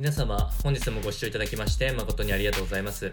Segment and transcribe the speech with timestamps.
[0.00, 3.12] 皆様本日もご視聴いただきまして誠にありがとうございます。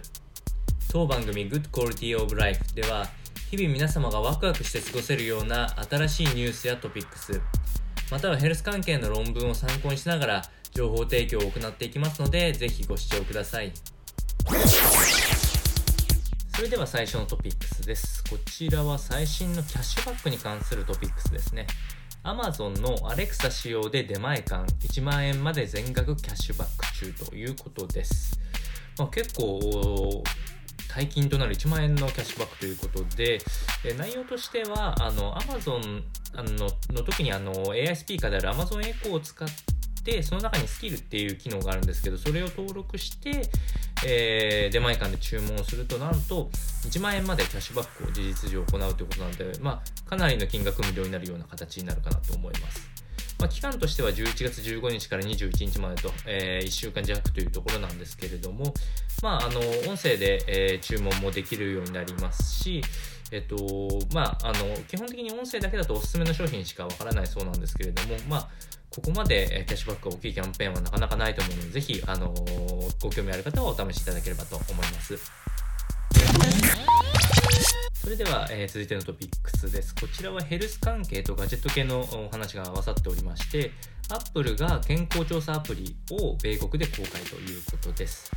[0.89, 3.07] 当番組 Good Quality of Life では
[3.51, 7.41] 日々皆様がワクワクして過ごせるような新しいニュースやトピックス
[8.09, 10.41] またはヘルス関係の論文を参考にしながら
[10.71, 13.73] 情報提供を行っていきますのでぜひご視聴ください。
[16.55, 18.23] それでは最初のトピックスです。
[18.23, 21.67] こちらは最新のキャッシュバックに関するトピックスですね。
[22.27, 28.37] Amazon の Alexa 仕様で出前館1万円まで全額キャッシュバック中ということです。
[28.97, 30.21] まあ、結構、
[30.93, 33.39] 大金となる1万円のキャッシュバックということで、
[33.85, 36.03] え内容としては、あの、Amazon
[36.35, 39.76] あのの時にあの AI スピーカーである Amazon Echo を使って、
[40.23, 43.49] その中にスキルっていう機能があるんですけど、それを登録して、
[44.05, 46.49] えー、出前館で注文すると、なんと
[46.87, 52.97] 1万円までキャッシュバックを事実上行うということなので、まあ、かなりの金額無料になるような形になるかなと思います。
[53.39, 58.73] まあ、期間としては11月15日から21日までと、えー、1週間弱というところなんですけれども、
[59.21, 62.81] まあ、あの、音声で、えー、注文もできるようになりますし、
[63.31, 68.49] えっと、まあ、あの、基本的に音声だけだとおすすめの商品しかわからないそうなんですけれども、まあ、
[68.97, 72.33] ここまでキャッシュバックが大きいキャンペーンはなかなかないと思うので、ぜひ、あの、
[72.99, 75.15] ご興味ある方はお試しいただければと思います。
[77.93, 79.93] それでは、えー、続いてのトピックスです。
[79.93, 83.71] こちらはヘルス関係とガジェット系のお話が合わさっておりまして、
[84.09, 88.31] Apple が健康調査アプリを米国で公開ということです。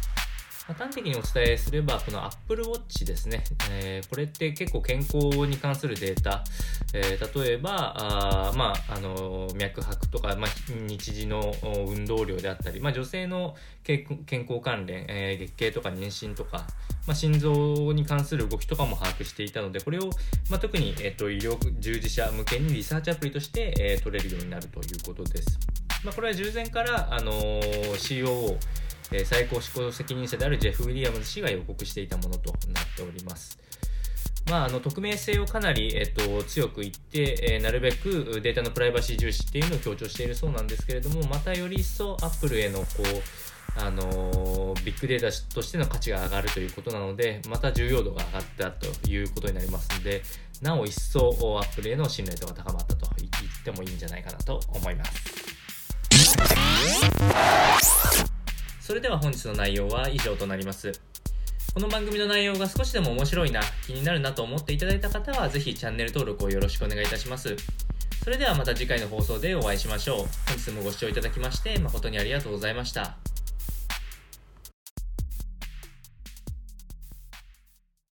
[0.68, 6.44] ま端的にお伝えすれば、この Apple Watch ですね、えー、これって結構健康に関するデータ、
[6.92, 10.50] えー、例えば、あまあ、あの脈拍とか、まあ、
[10.86, 14.06] 日時の運動量であったり、まあ、女性の健
[14.48, 16.66] 康関連、えー、月経とか妊娠とか、
[17.06, 20.10] まあ、心臓に関する動きとかも把握していたので、これを、
[20.50, 25.58] まあ、特に、えーと、医療従事者向けにリサーチアプリとして、えー、取れるようになるということです。
[26.04, 28.56] まあ、これは従前から、あのー、COO、
[29.12, 33.58] え最高執行責任者であるジェフ・ウィリアムズ氏が予告していたものとなっております。
[34.48, 50.22] まあ、あの匿名性をかなり、えっと、強く言って、えー、なるべくデータのプライバシー重視っていうのを強調しているそうなんですけれども、またより一層アップルへのこう、あのー、ビッグデータとしての価値が上がるということなので、また重要度が上がったということになりますので、
[50.62, 55.49] なお一層アップルへの信頼度が高まったと言ってもいいんじゃないかなと思います。
[58.90, 60.90] それでは本日の内容は以上となります。
[61.72, 67.54] この番組の内容が少しでも面白いな、気になるなと思っていただいた方は、ぜひチャンネル登録をよろしくお願いいたします。
[68.24, 70.16] それではまた次回の放送でお会いしましょう。
[70.48, 73.19] 本日もご視聴いただきまして誠にありがとうございました。